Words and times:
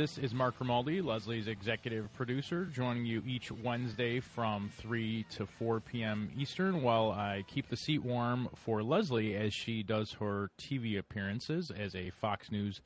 This 0.00 0.16
is 0.16 0.32
Mark 0.32 0.56
Grimaldi, 0.56 1.02
Leslie's 1.02 1.46
executive 1.46 2.10
producer, 2.14 2.64
joining 2.64 3.04
you 3.04 3.22
each 3.26 3.52
Wednesday 3.52 4.18
from 4.18 4.70
3 4.78 5.26
to 5.32 5.44
4 5.44 5.80
p.m. 5.80 6.30
Eastern 6.34 6.80
while 6.80 7.10
I 7.10 7.44
keep 7.46 7.68
the 7.68 7.76
seat 7.76 8.02
warm 8.02 8.48
for 8.54 8.82
Leslie 8.82 9.36
as 9.36 9.52
she 9.52 9.82
does 9.82 10.12
her 10.12 10.50
TV 10.58 10.98
appearances 10.98 11.70
as 11.70 11.94
a 11.94 12.08
Fox 12.08 12.50
News 12.50 12.80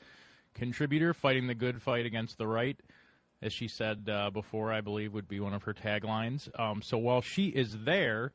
contributor, 0.54 1.14
fighting 1.14 1.46
the 1.46 1.54
good 1.54 1.80
fight 1.80 2.04
against 2.04 2.36
the 2.36 2.48
right. 2.48 2.76
As 3.40 3.52
she 3.52 3.68
said 3.68 4.08
uh, 4.10 4.30
before, 4.30 4.72
I 4.72 4.80
believe 4.80 5.14
would 5.14 5.28
be 5.28 5.38
one 5.38 5.54
of 5.54 5.62
her 5.62 5.72
taglines. 5.72 6.48
Um, 6.58 6.82
so 6.82 6.98
while 6.98 7.22
she 7.22 7.46
is 7.46 7.84
there, 7.84 8.32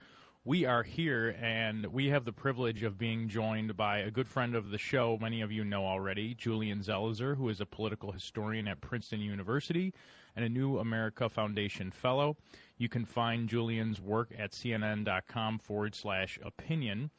we 0.49 0.65
are 0.65 0.81
here 0.81 1.37
and 1.39 1.85
we 1.93 2.07
have 2.07 2.25
the 2.25 2.33
privilege 2.33 2.81
of 2.81 2.97
being 2.97 3.29
joined 3.29 3.77
by 3.77 3.99
a 3.99 4.09
good 4.09 4.27
friend 4.27 4.55
of 4.55 4.71
the 4.71 4.79
show, 4.79 5.15
many 5.21 5.41
of 5.41 5.51
you 5.51 5.63
know 5.63 5.85
already, 5.85 6.33
Julian 6.33 6.79
Zelizer, 6.79 7.37
who 7.37 7.49
is 7.49 7.61
a 7.61 7.67
political 7.67 8.11
historian 8.11 8.67
at 8.67 8.81
Princeton 8.81 9.19
University 9.19 9.93
and 10.35 10.43
a 10.43 10.49
New 10.49 10.79
America 10.79 11.29
Foundation 11.29 11.91
Fellow. 11.91 12.35
You 12.79 12.89
can 12.89 13.05
find 13.05 13.47
Julian's 13.47 14.01
work 14.01 14.31
at 14.35 14.53
cnn.com 14.53 15.59
forward 15.59 15.93
slash 15.93 16.39
opinion. 16.43 17.11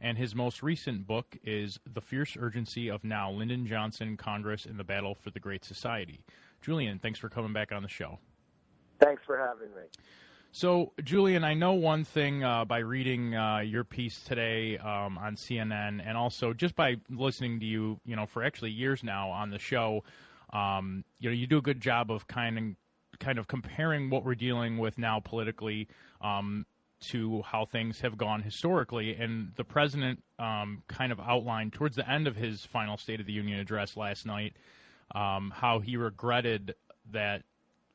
And 0.00 0.16
his 0.16 0.34
most 0.34 0.62
recent 0.62 1.06
book 1.06 1.36
is 1.44 1.78
The 1.92 2.00
Fierce 2.00 2.38
Urgency 2.40 2.88
of 2.88 3.04
Now 3.04 3.30
Lyndon 3.30 3.66
Johnson, 3.66 4.16
Congress, 4.16 4.64
and 4.64 4.80
the 4.80 4.84
Battle 4.84 5.14
for 5.14 5.30
the 5.30 5.40
Great 5.40 5.62
Society. 5.62 6.20
Julian, 6.62 7.00
thanks 7.00 7.18
for 7.18 7.28
coming 7.28 7.52
back 7.52 7.70
on 7.70 7.82
the 7.82 7.88
show. 7.90 8.18
Thanks 8.98 9.20
for 9.26 9.36
having 9.36 9.74
me. 9.74 9.82
So, 10.50 10.92
Julian, 11.04 11.44
I 11.44 11.54
know 11.54 11.74
one 11.74 12.04
thing 12.04 12.42
uh, 12.42 12.64
by 12.64 12.78
reading 12.78 13.34
uh, 13.34 13.58
your 13.58 13.84
piece 13.84 14.20
today 14.22 14.78
um, 14.78 15.18
on 15.18 15.36
CNN, 15.36 16.00
and 16.04 16.16
also 16.16 16.52
just 16.52 16.74
by 16.74 16.96
listening 17.10 17.60
to 17.60 17.66
you, 17.66 18.00
you 18.04 18.16
know, 18.16 18.26
for 18.26 18.42
actually 18.42 18.70
years 18.70 19.04
now 19.04 19.30
on 19.30 19.50
the 19.50 19.58
show. 19.58 20.02
Um, 20.52 21.04
you 21.20 21.28
know, 21.28 21.34
you 21.34 21.46
do 21.46 21.58
a 21.58 21.62
good 21.62 21.80
job 21.80 22.10
of 22.10 22.26
kind 22.26 22.58
of 22.58 22.64
kind 23.20 23.38
of 23.38 23.46
comparing 23.46 24.10
what 24.10 24.24
we're 24.24 24.34
dealing 24.34 24.78
with 24.78 24.96
now 24.96 25.20
politically 25.20 25.88
um, 26.22 26.64
to 27.00 27.42
how 27.42 27.66
things 27.66 28.00
have 28.00 28.16
gone 28.16 28.42
historically. 28.42 29.14
And 29.14 29.52
the 29.56 29.64
president 29.64 30.22
um, 30.38 30.82
kind 30.88 31.12
of 31.12 31.20
outlined 31.20 31.72
towards 31.72 31.96
the 31.96 32.08
end 32.08 32.26
of 32.26 32.36
his 32.36 32.64
final 32.64 32.96
State 32.96 33.20
of 33.20 33.26
the 33.26 33.32
Union 33.32 33.58
address 33.60 33.96
last 33.96 34.24
night 34.24 34.54
um, 35.14 35.52
how 35.54 35.80
he 35.80 35.96
regretted 35.96 36.74
that 37.12 37.42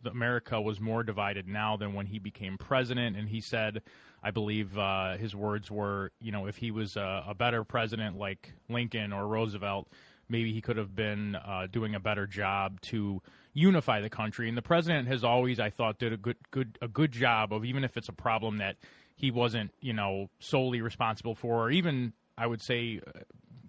America 0.06 0.60
was 0.62 0.80
more 0.80 1.04
divided 1.04 1.48
now 1.48 1.78
than 1.78 1.94
when 1.94 2.06
he 2.06 2.20
became 2.20 2.58
president. 2.58 3.16
And 3.16 3.30
he 3.30 3.42
said, 3.42 3.82
I 4.24 4.32
believe 4.32 4.78
uh, 4.78 5.18
his 5.18 5.36
words 5.36 5.70
were, 5.70 6.12
you 6.20 6.32
know, 6.32 6.48
if 6.48 6.58
he 6.58 6.72
was 6.72 6.96
a, 6.96 7.26
a, 7.28 7.36
better 7.36 7.64
president 7.64 8.18
like 8.18 8.54
Lincoln 8.70 9.12
or 9.12 9.28
Roosevelt, 9.28 9.88
maybe 10.30 10.54
he 10.54 10.62
could 10.62 10.78
have 10.78 10.96
been 10.96 11.36
uh, 11.36 11.68
doing 11.72 11.96
a 11.96 12.00
better 12.00 12.26
job 12.26 12.80
to 12.82 13.22
unify 13.54 14.02
the 14.02 14.10
country. 14.10 14.48
And 14.48 14.58
the 14.58 14.62
president 14.62 15.08
has 15.08 15.24
always, 15.24 15.60
I 15.60 15.70
thought, 15.70 16.00
did 16.00 16.14
a 16.14 16.18
good, 16.18 16.38
good, 16.52 16.78
a 16.82 16.88
good 16.88 17.12
job 17.12 17.54
of 17.54 17.66
even 17.66 17.84
if 17.84 17.98
it's 17.98 18.10
a 18.10 18.14
problem 18.14 18.58
that 18.58 18.78
he 19.16 19.30
wasn't, 19.30 19.72
you 19.82 19.94
know, 19.94 20.30
solely 20.40 20.82
responsible 20.82 21.36
for, 21.36 21.66
or 21.66 21.72
even 21.72 22.14
I 22.38 22.48
would 22.48 22.62
say 22.62 23.00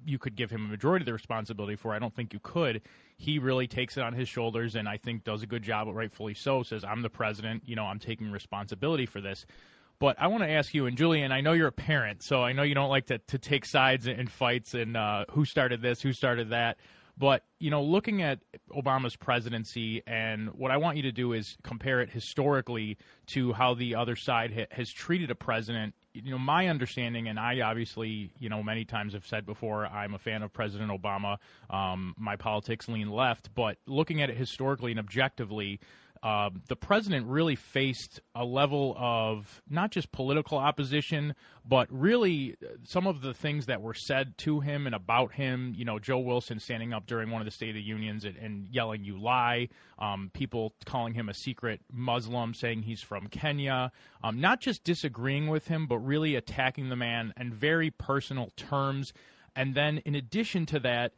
you 0.05 0.19
could 0.19 0.37
give 0.37 0.51
him 0.51 0.65
a 0.65 0.69
majority 0.69 1.03
of 1.03 1.07
the 1.07 1.13
responsibility 1.13 1.77
for. 1.77 1.95
I 1.95 1.99
don't 1.99 2.15
think 2.15 2.33
you 2.33 2.41
could. 2.43 2.83
He 3.17 3.39
really 3.39 3.67
takes 3.67 3.97
it 3.97 4.03
on 4.03 4.13
his 4.13 4.29
shoulders, 4.29 4.75
and 4.75 4.89
I 4.89 4.97
think 4.97 5.25
does 5.25 5.43
a 5.43 5.47
good 5.47 5.63
job, 5.63 5.89
rightfully 5.89 6.35
so. 6.35 6.63
Says, 6.63 6.85
"I'm 6.85 7.03
the 7.03 7.11
president. 7.11 7.63
You 7.67 7.77
know, 7.77 7.85
I'm 7.85 7.99
taking 7.99 8.31
responsibility 8.31 9.07
for 9.07 9.21
this." 9.21 9.47
But 9.99 10.21
I 10.21 10.27
want 10.27 10.43
to 10.43 10.51
ask 10.51 10.75
you, 10.75 10.87
and 10.87 10.97
Julian, 10.97 11.31
I 11.31 11.41
know 11.41 11.53
you're 11.53 11.69
a 11.69 11.73
parent, 11.73 12.23
so 12.23 12.43
I 12.43 12.53
know 12.53 12.63
you 12.63 12.75
don't 12.75 12.91
like 12.91 13.07
to, 13.07 13.19
to 13.19 13.39
take 13.39 13.65
sides 13.65 14.07
in 14.07 14.27
fights 14.27 14.75
and 14.75 14.97
uh, 14.97 15.25
who 15.31 15.45
started 15.45 15.83
this, 15.83 16.03
who 16.03 16.13
started 16.13 16.51
that. 16.51 16.79
But, 17.17 17.45
you 17.61 17.71
know, 17.71 17.83
looking 17.83 18.23
at 18.23 18.41
Obama's 18.71 19.15
presidency, 19.15 20.03
and 20.07 20.53
what 20.55 20.73
I 20.73 20.79
want 20.79 20.97
you 20.97 21.05
to 21.05 21.13
do 21.13 21.33
is 21.33 21.57
compare 21.63 22.01
it 22.01 22.11
historically 22.11 22.99
to 23.29 23.53
how 23.53 23.75
the 23.75 23.95
other 23.95 24.17
side 24.17 24.53
ha- 24.53 24.67
has 24.73 24.91
treated 24.91 25.31
a 25.31 25.35
president. 25.37 25.95
You 26.13 26.33
know, 26.33 26.39
my 26.39 26.67
understanding, 26.67 27.29
and 27.29 27.39
I 27.39 27.61
obviously, 27.61 28.33
you 28.41 28.49
know, 28.49 28.63
many 28.65 28.85
times 28.85 29.13
have 29.13 29.27
said 29.27 29.47
before, 29.47 29.87
I'm 29.87 30.15
a 30.15 30.19
fan 30.19 30.43
of 30.43 30.53
President 30.53 30.91
Obama. 30.91 31.39
Um, 31.71 32.15
my 32.19 32.35
politics 32.37 32.89
lean 32.89 33.11
left, 33.11 33.55
but 33.55 33.79
looking 33.87 34.21
at 34.21 34.29
it 34.29 34.37
historically 34.37 34.91
and 34.91 34.99
objectively, 34.99 35.81
uh, 36.25 36.49
the 36.69 36.75
president 36.75 37.27
really 37.27 37.55
faced 37.55 38.19
a 38.35 38.47
level 38.47 38.97
of 38.99 39.61
not 39.69 39.91
just 39.91 40.11
political 40.11 40.57
opposition, 40.57 41.35
but 41.67 41.87
really 41.91 42.57
some 42.83 43.07
of 43.07 43.21
the 43.21 43.35
things 43.35 43.67
that 43.67 43.83
were 43.83 43.93
said 43.93 44.39
to 44.39 44.61
him 44.61 44.87
and 44.87 44.95
about 44.95 45.35
him. 45.35 45.75
You 45.77 45.85
know, 45.85 45.99
Joe 45.99 46.21
Wilson 46.21 46.59
standing 46.61 46.95
up 46.95 47.07
during 47.07 47.31
one 47.31 47.43
of 47.43 47.45
the 47.45 47.51
State 47.51 47.69
of 47.69 47.75
the 47.75 47.83
Unions 47.83 48.25
and, 48.25 48.39
and 48.39 48.67
yelling, 48.69 49.05
You 49.05 49.21
lie. 49.21 49.69
Um, 49.99 50.31
people 50.33 50.75
calling 50.87 51.13
him 51.13 51.29
a 51.29 51.35
secret 51.35 51.83
Muslim, 51.93 52.55
saying 52.55 52.85
he's 52.85 53.03
from 53.03 53.27
Kenya. 53.27 53.93
Um, 54.23 54.41
not 54.41 54.61
just 54.61 54.83
disagreeing 54.83 55.49
with 55.49 55.69
him, 55.69 55.87
but 55.87 55.99
really 55.99 56.37
attacking 56.37 56.89
the 56.89 56.97
man 56.97 57.35
in 57.39 57.53
very 57.53 57.91
personal 57.91 58.51
terms. 58.57 59.13
And 59.55 59.75
then, 59.75 59.99
in 60.07 60.15
addition 60.15 60.65
to 60.67 60.81
that, 60.81 61.13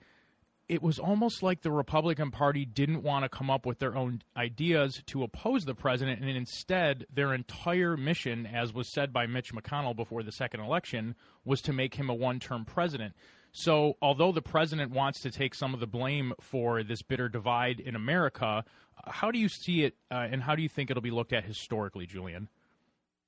it 0.68 0.82
was 0.82 0.98
almost 0.98 1.42
like 1.42 1.62
the 1.62 1.70
Republican 1.70 2.30
Party 2.30 2.64
didn't 2.64 3.02
want 3.02 3.24
to 3.24 3.28
come 3.28 3.50
up 3.50 3.66
with 3.66 3.78
their 3.78 3.96
own 3.96 4.22
ideas 4.36 5.02
to 5.06 5.22
oppose 5.22 5.64
the 5.64 5.74
president, 5.74 6.20
and 6.20 6.30
instead, 6.30 7.06
their 7.12 7.32
entire 7.32 7.96
mission, 7.96 8.46
as 8.46 8.72
was 8.72 8.88
said 8.88 9.12
by 9.12 9.26
Mitch 9.26 9.54
McConnell 9.54 9.94
before 9.94 10.22
the 10.22 10.32
second 10.32 10.60
election, 10.60 11.14
was 11.44 11.62
to 11.62 11.72
make 11.72 11.94
him 11.94 12.10
a 12.10 12.14
one 12.14 12.40
term 12.40 12.64
president. 12.64 13.14
So, 13.52 13.96
although 14.02 14.32
the 14.32 14.42
president 14.42 14.90
wants 14.90 15.20
to 15.20 15.30
take 15.30 15.54
some 15.54 15.72
of 15.72 15.80
the 15.80 15.86
blame 15.86 16.32
for 16.40 16.82
this 16.82 17.00
bitter 17.00 17.28
divide 17.28 17.80
in 17.80 17.94
America, 17.94 18.64
how 19.06 19.30
do 19.30 19.38
you 19.38 19.48
see 19.48 19.84
it, 19.84 19.94
uh, 20.10 20.26
and 20.30 20.42
how 20.42 20.56
do 20.56 20.62
you 20.62 20.68
think 20.68 20.90
it'll 20.90 21.02
be 21.02 21.10
looked 21.10 21.32
at 21.32 21.44
historically, 21.44 22.06
Julian? 22.06 22.48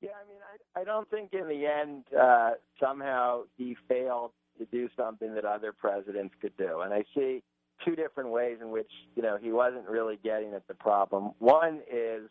Yeah, 0.01 0.11
I 0.11 0.29
mean, 0.29 0.39
I, 0.77 0.81
I 0.81 0.85
don't 0.85 1.09
think 1.09 1.33
in 1.33 1.49
the 1.49 1.67
end 1.67 2.05
uh, 2.19 2.51
somehow 2.81 3.43
he 3.57 3.77
failed 3.89 4.33
to 4.59 4.67
do 4.67 4.89
something 4.97 5.35
that 5.35 5.45
other 5.45 5.73
presidents 5.73 6.35
could 6.41 6.57
do. 6.57 6.81
And 6.81 6.93
I 6.93 7.05
see 7.15 7.43
two 7.85 7.97
different 7.97 8.31
ways 8.31 8.59
in 8.61 8.71
which, 8.71 8.91
you 9.15 9.23
know, 9.23 9.39
he 9.41 9.53
wasn't 9.53 9.89
really 9.89 10.19
getting 10.23 10.55
at 10.55 10.67
the 10.67 10.75
problem. 10.75 11.33
One 11.39 11.81
is 11.91 12.29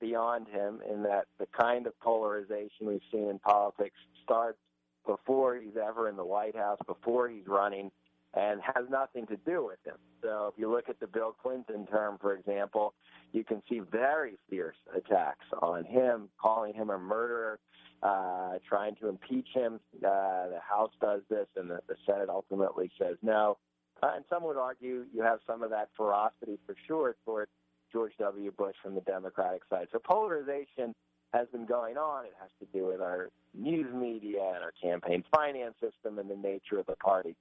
beyond 0.00 0.48
him 0.48 0.80
in 0.90 1.02
that 1.02 1.26
the 1.38 1.46
kind 1.58 1.86
of 1.86 1.98
polarization 2.00 2.86
we've 2.86 3.00
seen 3.12 3.28
in 3.28 3.38
politics 3.38 3.96
starts 4.22 4.58
before 5.06 5.56
he's 5.56 5.76
ever 5.76 6.08
in 6.08 6.16
the 6.16 6.24
White 6.24 6.56
House, 6.56 6.78
before 6.86 7.28
he's 7.28 7.46
running, 7.46 7.90
and 8.34 8.60
has 8.62 8.84
nothing 8.90 9.26
to 9.26 9.36
do 9.44 9.64
with 9.64 9.78
him. 9.84 9.96
So 10.22 10.52
if 10.52 10.58
you 10.58 10.70
look 10.70 10.88
at 10.88 11.00
the 11.00 11.06
Bill 11.06 11.34
Clinton 11.42 11.86
term, 11.86 12.18
for 12.20 12.34
example, 12.34 12.94
you 13.32 13.44
can 13.44 13.62
see 13.68 13.80
very 13.80 14.36
fierce 14.48 14.76
attacks 14.94 15.46
on 15.60 15.84
him, 15.84 16.28
calling 16.40 16.74
him 16.74 16.90
a 16.90 16.98
murderer, 16.98 17.58
uh, 18.02 18.58
trying 18.68 18.94
to 18.96 19.08
impeach 19.08 19.48
him. 19.54 19.80
Uh, 19.96 20.48
the 20.48 20.60
House 20.66 20.92
does 21.00 21.22
this, 21.28 21.46
and 21.56 21.70
the, 21.70 21.80
the 21.88 21.96
Senate 22.06 22.28
ultimately 22.28 22.90
says 22.98 23.16
no. 23.22 23.58
Uh, 24.02 24.12
and 24.16 24.24
some 24.30 24.42
would 24.44 24.56
argue 24.56 25.04
you 25.12 25.22
have 25.22 25.40
some 25.46 25.62
of 25.62 25.70
that 25.70 25.88
ferocity 25.96 26.58
for 26.66 26.74
sure 26.86 27.16
toward 27.24 27.48
George 27.92 28.12
W. 28.18 28.50
Bush 28.52 28.76
from 28.82 28.94
the 28.94 29.02
Democratic 29.02 29.62
side. 29.68 29.88
So 29.92 29.98
polarization 29.98 30.94
has 31.32 31.46
been 31.48 31.66
going 31.66 31.96
on. 31.96 32.24
It 32.24 32.32
has 32.40 32.50
to 32.60 32.66
do 32.76 32.86
with 32.86 33.00
our 33.00 33.30
news 33.54 33.92
media 33.94 34.40
and 34.54 34.64
our 34.64 34.72
campaign 34.82 35.24
finance 35.34 35.74
system 35.80 36.18
and 36.18 36.30
the 36.30 36.36
nature 36.36 36.78
of 36.78 36.86
the 36.86 36.96
party. 36.96 37.36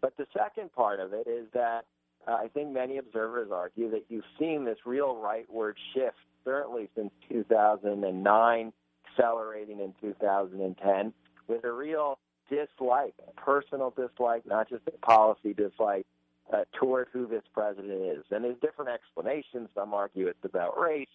But 0.00 0.16
the 0.16 0.26
second 0.36 0.72
part 0.72 1.00
of 1.00 1.12
it 1.12 1.26
is 1.26 1.46
that 1.54 1.86
uh, 2.26 2.32
I 2.32 2.48
think 2.48 2.70
many 2.70 2.98
observers 2.98 3.48
argue 3.52 3.90
that 3.90 4.04
you've 4.08 4.24
seen 4.38 4.64
this 4.64 4.78
real 4.84 5.14
rightward 5.16 5.74
shift, 5.94 6.16
certainly 6.44 6.88
since 6.94 7.10
2009 7.30 8.72
accelerating 9.16 9.80
in 9.80 9.94
2010 10.00 11.12
with 11.48 11.64
a 11.64 11.72
real 11.72 12.18
dislike, 12.50 13.14
a 13.26 13.40
personal 13.40 13.92
dislike, 13.96 14.46
not 14.46 14.68
just 14.68 14.82
a 14.86 15.06
policy 15.06 15.54
dislike, 15.54 16.06
uh, 16.52 16.64
toward 16.78 17.08
who 17.12 17.26
this 17.26 17.42
president 17.52 18.02
is. 18.02 18.24
And 18.30 18.44
there's 18.44 18.58
different 18.60 18.90
explanations. 18.90 19.70
Some 19.74 19.94
argue 19.94 20.26
it's 20.26 20.44
about 20.44 20.78
race. 20.78 21.08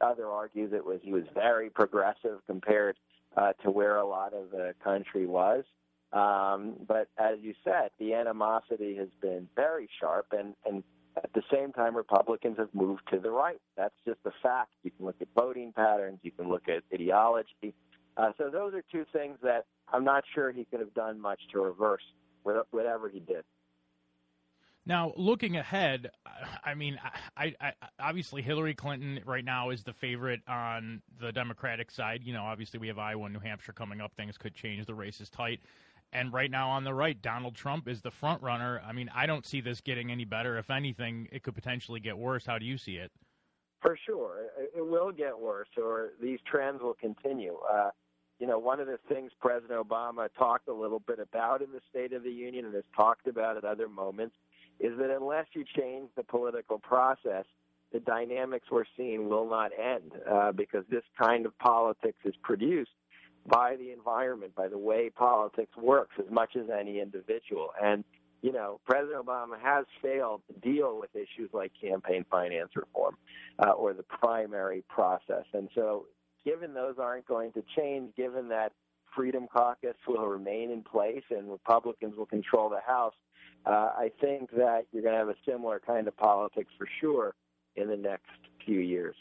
Other 0.00 0.26
argue 0.26 0.68
that 0.70 0.84
was 0.84 1.00
he 1.02 1.12
was 1.12 1.24
very 1.34 1.68
progressive 1.68 2.40
compared 2.46 2.96
uh, 3.36 3.52
to 3.62 3.70
where 3.70 3.98
a 3.98 4.06
lot 4.06 4.32
of 4.32 4.50
the 4.50 4.74
country 4.82 5.26
was. 5.26 5.64
Um, 6.12 6.74
but 6.88 7.08
as 7.18 7.38
you 7.42 7.54
said, 7.62 7.90
the 7.98 8.14
animosity 8.14 8.96
has 8.96 9.08
been 9.20 9.48
very 9.54 9.88
sharp, 10.00 10.28
and, 10.32 10.54
and 10.66 10.82
at 11.16 11.32
the 11.32 11.42
same 11.52 11.72
time, 11.72 11.96
Republicans 11.96 12.56
have 12.58 12.68
moved 12.72 13.02
to 13.12 13.18
the 13.18 13.30
right. 13.30 13.60
That's 13.76 13.94
just 14.06 14.20
a 14.24 14.30
fact. 14.42 14.70
You 14.82 14.90
can 14.90 15.06
look 15.06 15.16
at 15.20 15.28
voting 15.34 15.72
patterns, 15.72 16.20
you 16.22 16.30
can 16.30 16.48
look 16.48 16.68
at 16.68 16.82
ideology. 16.92 17.74
Uh, 18.16 18.32
so 18.38 18.50
those 18.50 18.74
are 18.74 18.82
two 18.92 19.04
things 19.12 19.38
that 19.42 19.66
I'm 19.92 20.04
not 20.04 20.24
sure 20.34 20.52
he 20.52 20.64
could 20.64 20.80
have 20.80 20.94
done 20.94 21.20
much 21.20 21.40
to 21.52 21.60
reverse 21.60 22.02
whatever 22.42 23.08
he 23.08 23.20
did. 23.20 23.44
Now, 24.86 25.12
looking 25.16 25.56
ahead, 25.56 26.10
I 26.64 26.74
mean, 26.74 26.98
I, 27.36 27.54
I, 27.60 27.72
obviously 28.00 28.40
Hillary 28.40 28.74
Clinton 28.74 29.20
right 29.26 29.44
now 29.44 29.70
is 29.70 29.82
the 29.82 29.92
favorite 29.92 30.40
on 30.48 31.02
the 31.20 31.32
Democratic 31.32 31.90
side. 31.90 32.22
You 32.24 32.32
know, 32.32 32.42
obviously 32.42 32.80
we 32.80 32.88
have 32.88 32.98
Iowa 32.98 33.24
and 33.24 33.34
New 33.34 33.40
Hampshire 33.40 33.72
coming 33.72 34.00
up. 34.00 34.14
Things 34.14 34.38
could 34.38 34.54
change. 34.54 34.86
The 34.86 34.94
race 34.94 35.20
is 35.20 35.28
tight. 35.28 35.60
And 36.12 36.32
right 36.32 36.50
now 36.50 36.70
on 36.70 36.84
the 36.84 36.94
right, 36.94 37.20
Donald 37.20 37.54
Trump 37.54 37.86
is 37.88 38.00
the 38.00 38.10
front 38.10 38.42
runner. 38.42 38.82
I 38.84 38.92
mean, 38.92 39.10
I 39.14 39.26
don't 39.26 39.46
see 39.46 39.60
this 39.60 39.80
getting 39.80 40.10
any 40.10 40.24
better. 40.24 40.58
If 40.58 40.70
anything, 40.70 41.28
it 41.30 41.42
could 41.42 41.54
potentially 41.54 42.00
get 42.00 42.18
worse. 42.18 42.44
How 42.44 42.58
do 42.58 42.66
you 42.66 42.78
see 42.78 42.96
it? 42.96 43.12
For 43.80 43.96
sure, 44.06 44.46
it 44.58 44.84
will 44.84 45.10
get 45.10 45.38
worse, 45.38 45.68
or 45.80 46.10
these 46.20 46.38
trends 46.44 46.82
will 46.82 46.96
continue. 47.00 47.56
Uh, 47.72 47.90
you 48.38 48.46
know, 48.46 48.58
one 48.58 48.80
of 48.80 48.86
the 48.86 48.98
things 49.08 49.32
President 49.40 49.78
Obama 49.86 50.28
talked 50.36 50.68
a 50.68 50.72
little 50.72 50.98
bit 50.98 51.18
about 51.18 51.62
in 51.62 51.72
the 51.72 51.80
State 51.88 52.12
of 52.12 52.22
the 52.22 52.30
Union 52.30 52.64
and 52.66 52.74
has 52.74 52.84
talked 52.94 53.26
about 53.26 53.56
at 53.56 53.64
other 53.64 53.88
moments 53.88 54.34
is 54.80 54.98
that 54.98 55.14
unless 55.14 55.46
you 55.54 55.64
change 55.76 56.08
the 56.16 56.22
political 56.22 56.78
process, 56.78 57.44
the 57.92 58.00
dynamics 58.00 58.68
we're 58.70 58.84
seeing 58.96 59.28
will 59.28 59.48
not 59.48 59.70
end 59.78 60.12
uh, 60.30 60.52
because 60.52 60.84
this 60.90 61.02
kind 61.20 61.44
of 61.46 61.56
politics 61.58 62.18
is 62.24 62.34
produced 62.42 62.90
by 63.46 63.76
the 63.76 63.92
environment, 63.92 64.54
by 64.54 64.68
the 64.68 64.78
way 64.78 65.10
politics 65.10 65.76
works 65.76 66.14
as 66.18 66.30
much 66.30 66.56
as 66.56 66.66
any 66.70 67.00
individual. 67.00 67.70
And, 67.82 68.04
you 68.42 68.52
know, 68.52 68.80
President 68.86 69.24
Obama 69.24 69.60
has 69.60 69.86
failed 70.02 70.42
to 70.48 70.58
deal 70.60 70.98
with 70.98 71.10
issues 71.14 71.50
like 71.52 71.72
campaign 71.80 72.24
finance 72.30 72.70
reform 72.76 73.16
uh, 73.58 73.70
or 73.70 73.92
the 73.92 74.02
primary 74.02 74.84
process. 74.88 75.44
And 75.52 75.68
so, 75.74 76.06
given 76.44 76.72
those 76.72 76.94
aren't 76.98 77.26
going 77.26 77.52
to 77.52 77.62
change, 77.76 78.14
given 78.16 78.48
that 78.48 78.72
Freedom 79.14 79.46
Caucus 79.46 79.96
will 80.06 80.26
remain 80.26 80.70
in 80.70 80.82
place 80.82 81.24
and 81.30 81.50
Republicans 81.50 82.16
will 82.16 82.26
control 82.26 82.70
the 82.70 82.80
House, 82.86 83.14
uh, 83.66 83.90
I 83.96 84.10
think 84.20 84.50
that 84.52 84.86
you're 84.92 85.02
going 85.02 85.14
to 85.14 85.18
have 85.18 85.28
a 85.28 85.36
similar 85.46 85.80
kind 85.80 86.08
of 86.08 86.16
politics 86.16 86.72
for 86.78 86.88
sure 87.00 87.34
in 87.76 87.88
the 87.88 87.96
next 87.96 88.30
few 88.64 88.80
years. 88.80 89.16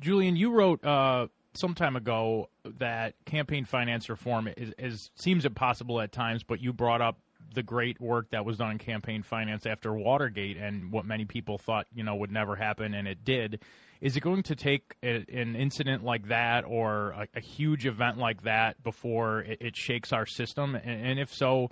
Julian, 0.00 0.36
you 0.36 0.50
wrote 0.50 0.84
uh, 0.84 1.28
some 1.54 1.74
time 1.74 1.96
ago 1.96 2.48
that 2.78 3.14
campaign 3.24 3.64
finance 3.64 4.08
reform 4.08 4.48
is, 4.56 4.72
is, 4.78 5.10
seems 5.16 5.44
impossible 5.44 6.00
at 6.00 6.12
times, 6.12 6.42
but 6.42 6.60
you 6.60 6.72
brought 6.72 7.00
up 7.00 7.18
the 7.54 7.62
great 7.62 8.00
work 8.00 8.30
that 8.30 8.44
was 8.44 8.56
done 8.56 8.72
in 8.72 8.78
campaign 8.78 9.22
finance 9.22 9.66
after 9.66 9.92
Watergate 9.92 10.56
and 10.56 10.90
what 10.90 11.04
many 11.04 11.24
people 11.24 11.58
thought 11.58 11.86
you 11.94 12.02
know 12.02 12.14
would 12.14 12.32
never 12.32 12.56
happen, 12.56 12.94
and 12.94 13.06
it 13.06 13.24
did. 13.24 13.60
Is 14.00 14.16
it 14.16 14.20
going 14.20 14.42
to 14.44 14.56
take 14.56 14.96
a, 15.02 15.24
an 15.32 15.54
incident 15.54 16.02
like 16.02 16.28
that 16.28 16.64
or 16.66 17.10
a, 17.10 17.28
a, 17.36 17.40
huge 17.40 17.86
event 17.86 18.18
like 18.18 18.42
that 18.42 18.82
before 18.82 19.40
it, 19.42 19.58
it 19.60 19.76
shakes 19.76 20.12
our 20.12 20.26
system? 20.26 20.74
And, 20.74 21.06
and 21.06 21.20
if 21.20 21.32
so, 21.32 21.70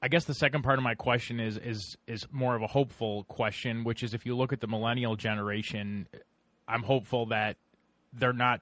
I 0.00 0.08
guess 0.08 0.24
the 0.24 0.34
second 0.34 0.62
part 0.62 0.78
of 0.78 0.82
my 0.82 0.94
question 0.94 1.40
is 1.40 1.58
is 1.58 1.96
is 2.06 2.26
more 2.30 2.54
of 2.54 2.62
a 2.62 2.66
hopeful 2.66 3.24
question, 3.24 3.84
which 3.84 4.02
is 4.02 4.14
if 4.14 4.24
you 4.24 4.36
look 4.36 4.52
at 4.52 4.60
the 4.60 4.68
millennial 4.68 5.16
generation, 5.16 6.08
I'm 6.66 6.82
hopeful 6.82 7.26
that 7.26 7.56
they're 8.12 8.32
not 8.32 8.60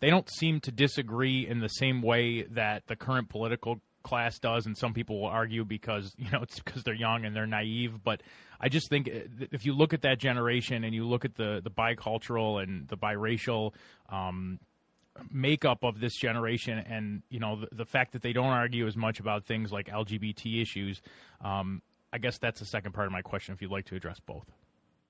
they 0.00 0.10
don't 0.10 0.28
seem 0.28 0.60
to 0.60 0.72
disagree 0.72 1.46
in 1.46 1.60
the 1.60 1.68
same 1.68 2.02
way 2.02 2.42
that 2.42 2.86
the 2.88 2.96
current 2.96 3.28
political 3.28 3.80
class 4.02 4.38
does 4.40 4.66
and 4.66 4.76
some 4.76 4.92
people 4.92 5.20
will 5.20 5.28
argue 5.28 5.64
because 5.64 6.12
you 6.18 6.30
know 6.30 6.42
it's 6.42 6.58
because 6.60 6.82
they're 6.82 6.94
young 6.94 7.24
and 7.24 7.34
they're 7.34 7.46
naive 7.46 8.02
but 8.04 8.22
i 8.60 8.68
just 8.68 8.88
think 8.90 9.08
uh, 9.08 9.46
if 9.52 9.64
you 9.64 9.72
look 9.72 9.94
at 9.94 10.02
that 10.02 10.18
generation 10.18 10.84
and 10.84 10.94
you 10.94 11.06
look 11.06 11.24
at 11.24 11.34
the 11.36 11.60
the 11.62 11.70
bicultural 11.70 12.62
and 12.62 12.88
the 12.88 12.96
biracial 12.96 13.72
um, 14.10 14.58
makeup 15.30 15.84
of 15.84 16.00
this 16.00 16.16
generation 16.16 16.78
and 16.78 17.22
you 17.28 17.38
know 17.38 17.60
the, 17.60 17.68
the, 17.72 17.84
fact 17.84 18.12
that 18.12 18.22
they 18.22 18.32
don't 18.32 18.46
argue 18.46 18.86
as 18.86 18.96
much 18.96 19.20
about 19.20 19.44
things 19.44 19.70
like 19.70 19.86
lgbt 19.86 20.60
issues 20.60 21.00
um, 21.42 21.80
i 22.12 22.18
guess 22.18 22.38
that's 22.38 22.58
the 22.60 22.66
second 22.66 22.92
part 22.92 23.06
of 23.06 23.12
my 23.12 23.22
question 23.22 23.54
if 23.54 23.62
you'd 23.62 23.70
like 23.70 23.86
to 23.86 23.94
address 23.94 24.18
both. 24.20 24.46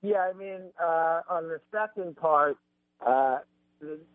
Yeah 0.01 0.29
i 0.29 0.33
mean 0.33 0.71
uh, 0.79 1.21
on 1.29 1.47
the 1.47 1.59
second 1.71 2.15
part 2.15 2.57
uh, 3.05 3.39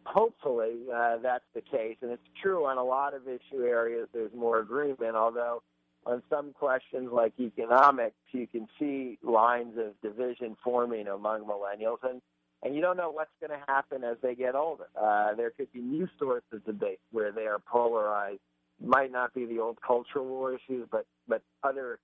hopefully 0.04 0.76
uh, 0.94 1.18
that's 1.22 1.44
the 1.54 1.60
case, 1.60 1.96
and 2.02 2.10
it's 2.10 2.28
true 2.42 2.66
on 2.66 2.78
a 2.78 2.84
lot 2.84 3.14
of 3.14 3.22
issue 3.28 3.62
areas. 3.62 4.08
There's 4.12 4.32
more 4.34 4.60
agreement, 4.60 5.16
although 5.16 5.62
on 6.06 6.22
some 6.30 6.52
questions 6.52 7.10
like 7.12 7.32
economics, 7.38 8.16
you 8.32 8.46
can 8.46 8.66
see 8.78 9.18
lines 9.22 9.76
of 9.78 10.00
division 10.02 10.56
forming 10.62 11.08
among 11.08 11.44
millennials, 11.44 11.98
and 12.02 12.20
and 12.62 12.74
you 12.74 12.80
don't 12.80 12.96
know 12.96 13.10
what's 13.10 13.30
going 13.40 13.56
to 13.58 13.64
happen 13.68 14.02
as 14.02 14.16
they 14.20 14.34
get 14.34 14.56
older. 14.56 14.88
Uh, 15.00 15.34
there 15.34 15.50
could 15.50 15.72
be 15.72 15.80
new 15.80 16.08
sorts 16.18 16.46
of 16.52 16.64
debate 16.64 16.98
where 17.12 17.30
they 17.30 17.46
are 17.46 17.60
polarized. 17.60 18.40
Might 18.80 19.12
not 19.12 19.32
be 19.32 19.44
the 19.44 19.60
old 19.60 19.78
cultural 19.80 20.26
war 20.26 20.54
issues, 20.54 20.88
but 20.90 21.06
but 21.28 21.42
other 21.62 22.00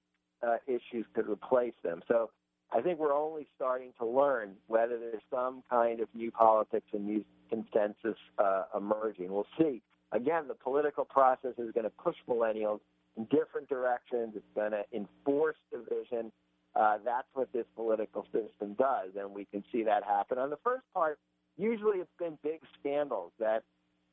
uh, 0.47 0.57
issues 0.67 1.07
could 1.15 1.29
replace 1.29 1.75
them. 1.83 2.03
So 2.09 2.31
I 2.75 2.81
think 2.81 2.99
we're 2.99 3.15
only 3.15 3.47
starting 3.55 3.93
to 4.01 4.07
learn 4.07 4.55
whether 4.67 4.99
there's 4.99 5.23
some 5.31 5.63
kind 5.71 6.01
of 6.01 6.09
new 6.13 6.33
politics 6.33 6.87
and 6.93 7.07
new 7.07 7.25
consensus 7.49 8.19
uh, 8.39 8.65
emerging. 8.77 9.33
We'll 9.33 9.47
see. 9.57 9.81
Again, 10.11 10.49
the 10.49 10.55
political 10.55 11.05
process 11.05 11.53
is 11.57 11.71
going 11.73 11.85
to 11.85 11.91
push 11.91 12.17
millennials 12.29 12.81
in 13.17 13.25
different 13.27 13.69
directions. 13.69 14.35
It's 14.35 14.45
going 14.57 14.73
to 14.73 14.83
enforce 14.93 15.57
division. 15.73 16.33
Uh, 16.75 16.99
that's 17.05 17.29
what 17.35 17.53
this 17.53 17.67
political 17.77 18.25
system 18.33 18.75
does, 18.77 19.11
and 19.17 19.31
we 19.31 19.45
can 19.45 19.63
see 19.71 19.85
that 19.85 20.03
happen. 20.03 20.39
On 20.39 20.51
the 20.51 20.59
first 20.65 20.85
part, 20.93 21.21
usually 21.57 21.99
it's 21.99 22.11
been 22.19 22.37
big 22.43 22.59
scandals 22.81 23.31
that 23.39 23.63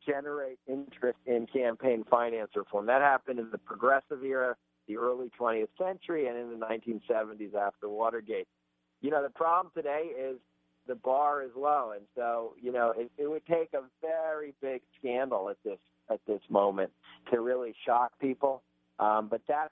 generate 0.06 0.60
interest 0.68 1.18
in 1.26 1.48
campaign 1.48 2.04
finance 2.10 2.52
reform. 2.56 2.86
That 2.86 3.02
happened 3.02 3.40
in 3.40 3.50
the 3.52 3.58
progressive 3.58 4.24
era 4.24 4.56
the 4.88 4.98
early 4.98 5.30
20th 5.40 5.70
century 5.78 6.28
and 6.28 6.38
in 6.38 6.60
the 6.60 6.66
1970s 6.66 7.56
after 7.56 7.90
Watergate. 7.90 8.48
You 9.02 9.10
know, 9.10 9.24
the 9.24 9.30
problem 9.30 9.72
today 9.76 10.10
is 10.18 10.38
the 10.88 10.96
bar 10.96 11.44
is 11.44 11.52
low, 11.56 11.92
and 11.96 12.06
so 12.16 12.54
you 12.62 12.72
know 12.72 12.94
it, 12.96 13.12
it 13.18 13.30
would 13.30 13.46
take 13.46 13.74
a 13.74 13.82
very 14.02 14.54
big 14.62 14.82
scandal 15.00 15.50
at 15.50 15.58
this 15.64 15.80
at 16.10 16.20
this 16.28 16.42
moment 16.50 16.92
to 17.32 17.40
really 17.40 17.74
shock 17.86 18.12
people. 18.20 18.64
Um, 19.00 19.28
but 19.30 19.42
that 19.48 19.72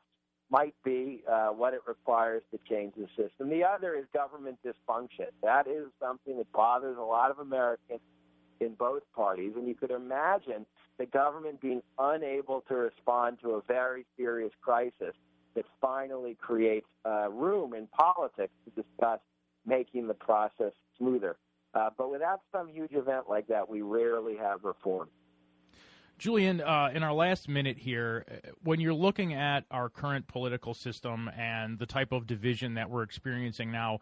might 0.50 0.74
be 0.84 1.24
uh, 1.30 1.50
what 1.50 1.74
it 1.74 1.82
requires 1.88 2.42
to 2.52 2.60
change 2.70 2.94
the 2.96 3.08
system. 3.16 3.50
The 3.50 3.64
other 3.64 3.94
is 3.94 4.06
government 4.14 4.58
dysfunction. 4.66 5.28
That 5.44 5.68
is 5.68 5.86
something 6.02 6.38
that 6.38 6.52
bothers 6.52 6.98
a 6.98 7.02
lot 7.02 7.30
of 7.30 7.40
Americans 7.40 8.00
in 8.60 8.74
both 8.74 9.04
parties, 9.16 9.54
and 9.56 9.68
you 9.68 9.76
could 9.76 9.92
imagine 9.92 10.66
the 10.98 11.06
government 11.06 11.62
being 11.62 11.82
unable 11.98 12.62
to 12.68 12.76
respond 12.76 13.40
to 13.42 13.52
a 13.52 13.62
very 13.62 14.06
serious 14.18 14.52
crisis 14.62 15.16
that 15.56 15.66
finally 15.82 16.36
creates 16.40 16.88
uh, 17.06 17.30
room 17.30 17.74
in 17.74 17.88
politics 17.88 18.54
to 18.66 18.82
discuss 18.82 19.20
making 19.66 20.08
the 20.08 20.14
process 20.14 20.72
smoother. 20.98 21.38
Uh, 21.74 21.90
but 21.98 22.12
without 22.12 22.42
some 22.52 22.68
huge 22.68 22.94
event 22.94 23.30
like 23.30 23.48
that, 23.48 23.70
we 23.70 23.82
rarely 23.82 24.36
have 24.36 24.64
reform. 24.64 25.08
Julian, 26.18 26.60
uh, 26.60 26.92
in 26.94 27.02
our 27.02 27.14
last 27.14 27.48
minute 27.48 27.78
here, 27.78 28.26
uh, 28.30 28.50
when 28.64 28.82
you're 28.82 28.94
looking 28.94 29.34
at 29.34 29.64
our 29.72 29.88
current 29.88 30.28
political 30.28 30.74
system 30.74 31.30
and 31.38 31.80
the 31.80 31.86
type 31.86 32.12
of 32.12 32.28
division 32.28 32.74
that 32.74 32.90
we're 32.90 33.04
experiencing 33.04 33.72
now, 33.72 34.00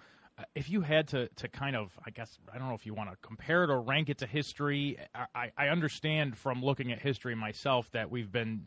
if 0.56 0.70
you 0.70 0.82
had 0.82 1.08
to, 1.10 1.28
to 1.30 1.48
kind 1.48 1.76
of, 1.76 1.98
I 2.06 2.12
guess, 2.12 2.38
I 2.54 2.58
don't 2.58 2.68
know 2.68 2.76
if 2.76 2.86
you 2.86 2.94
want 2.94 3.10
to 3.10 3.18
compare 3.22 3.64
it 3.64 3.70
or 3.70 3.82
rank 3.82 4.10
it 4.10 4.20
to 4.20 4.28
history. 4.28 4.98
I, 5.34 5.52
I 5.58 5.68
understand 5.70 6.38
from 6.38 6.64
looking 6.64 6.92
at 6.92 7.00
history 7.00 7.34
myself 7.34 7.90
that 7.92 8.12
we've 8.12 8.32
been 8.32 8.62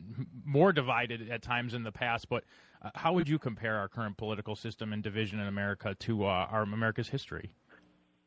more 0.45 0.73
divided 0.73 1.29
at 1.29 1.41
times 1.41 1.73
in 1.73 1.83
the 1.83 1.91
past, 1.91 2.27
but 2.27 2.43
uh, 2.81 2.89
how 2.95 3.13
would 3.13 3.29
you 3.29 3.39
compare 3.39 3.77
our 3.77 3.87
current 3.87 4.17
political 4.17 4.55
system 4.55 4.91
and 4.91 5.01
division 5.01 5.39
in 5.39 5.47
America 5.47 5.95
to 5.99 6.25
uh, 6.25 6.47
our 6.51 6.63
America's 6.63 7.07
history? 7.07 7.51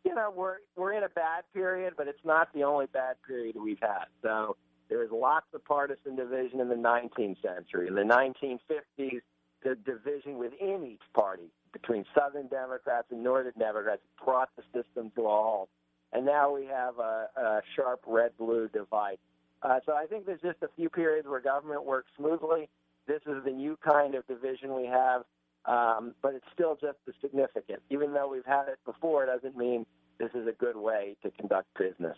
You 0.05 0.15
know, 0.15 0.33
we're 0.35 0.57
we're 0.77 0.93
in 0.93 1.03
a 1.03 1.09
bad 1.09 1.45
period, 1.53 1.95
but 1.97 2.09
it's 2.09 2.25
not 2.25 2.53
the 2.55 2.63
only 2.63 2.87
bad 2.87 3.17
period 3.27 3.57
we've 3.57 3.81
had. 3.81 4.05
So 4.23 4.57
there 4.89 4.99
was 4.99 5.09
lots 5.11 5.47
of 5.55 5.65
partisan 5.65 6.15
division 6.15 6.61
in 6.61 6.69
the 6.69 6.75
19th 6.75 7.43
century. 7.43 7.89
In 7.89 7.95
the 7.95 8.03
1950s, 8.03 9.21
the 9.63 9.75
division 9.77 10.37
within 10.37 10.87
each 10.87 11.03
party 11.15 11.51
between 11.75 12.07
Southern 12.15 12.47
Democrats 12.47 13.09
and 13.11 13.23
Northern 13.23 13.53
Democrats 13.59 14.01
brought 14.25 14.49
the 14.57 14.63
system 14.73 15.13
to 15.17 15.23
a 15.23 15.29
halt. 15.29 15.69
And 16.15 16.25
now 16.25 16.55
we 16.55 16.65
have 16.67 16.99
a, 16.99 17.29
a 17.37 17.61
sharp 17.77 18.01
red-blue 18.07 18.71
divide. 18.73 19.19
Uh, 19.63 19.81
so 19.85 19.93
I 19.93 20.07
think 20.07 20.25
there's 20.25 20.41
just 20.41 20.63
a 20.63 20.69
few 20.77 20.89
periods 20.89 21.29
where 21.29 21.41
government 21.41 21.85
works 21.85 22.09
smoothly. 22.17 22.71
This 23.07 23.21
is 23.27 23.45
the 23.45 23.51
new 23.51 23.77
kind 23.85 24.15
of 24.15 24.27
division 24.27 24.75
we 24.75 24.87
have, 24.87 25.25
um, 25.67 26.15
but 26.23 26.35
it's 26.35 26.47
still 26.55 26.75
just 26.81 26.99
as 27.09 27.15
significant. 27.21 27.83
Even 27.91 28.13
though 28.15 28.29
we've 28.29 28.47
had 28.47 28.69
it 28.69 28.79
before, 28.87 29.25
it 29.25 29.27
doesn't 29.27 29.57
mean 29.57 29.85
this 30.19 30.31
is 30.35 30.47
a 30.47 30.53
good 30.53 30.77
way 30.77 31.17
to 31.23 31.31
conduct 31.33 31.67
business. 31.79 32.17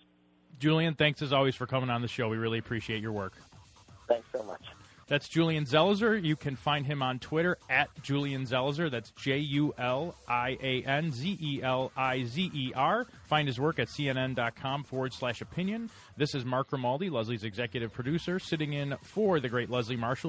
Julian, 0.59 0.95
thanks 0.95 1.23
as 1.23 1.33
always 1.33 1.55
for 1.55 1.67
coming 1.67 1.91
on 1.91 2.03
the 2.03 2.09
show. 2.09 2.29
We 2.29 2.37
really 2.37 2.59
appreciate 2.59 3.01
your 3.01 3.13
work. 3.13 3.33
Thanks 4.09 4.27
so 4.33 4.43
much. 4.43 4.63
That's 5.09 5.29
Julian 5.29 5.65
Zelizer. 5.67 6.21
You 6.23 6.35
can 6.35 6.57
find 6.57 6.85
him 6.85 7.01
on 7.01 7.21
Twitter 7.21 7.59
at 7.71 7.89
Julian 8.03 8.45
Zelizer. 8.45 8.91
That's 8.91 9.11
J 9.13 9.39
U 9.39 9.73
L 9.79 10.17
I 10.27 10.59
A 10.61 10.83
N 10.83 11.13
Z 11.13 11.39
E 11.41 11.63
L 11.63 11.93
I 11.97 12.25
Z 12.25 12.51
E 12.53 12.73
R. 12.75 13.07
Find 13.25 13.47
his 13.47 13.61
work 13.61 13.79
at 13.79 13.87
cnn.com 13.89 14.83
forward 14.85 15.13
slash 15.13 15.41
opinion. 15.41 15.91
This 16.17 16.35
is 16.35 16.45
Mark 16.45 16.71
Grimaldi, 16.71 17.09
Leslie's 17.09 17.45
executive 17.45 17.93
producer, 17.93 18.41
sitting 18.41 18.73
in 18.73 18.97
for 19.03 19.39
the 19.39 19.49
great 19.49 19.71
Leslie 19.71 19.97
Marshall. 19.97 20.25